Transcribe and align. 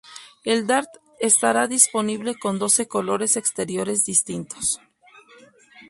El 0.45 0.65
Dart 0.65 0.89
estará 1.19 1.67
disponible 1.67 2.33
con 2.33 2.57
doce 2.57 2.87
colores 2.87 3.37
exteriores 3.37 4.03
distintos. 4.03 4.81